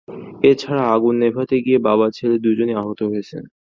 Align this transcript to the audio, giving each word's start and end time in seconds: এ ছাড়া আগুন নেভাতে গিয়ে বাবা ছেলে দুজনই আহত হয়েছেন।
এ 0.43 0.51
ছাড়া 0.61 0.83
আগুন 0.95 1.15
নেভাতে 1.21 1.55
গিয়ে 1.65 1.79
বাবা 1.87 2.07
ছেলে 2.17 2.35
দুজনই 2.45 2.75
আহত 2.81 2.99
হয়েছেন। 3.09 3.43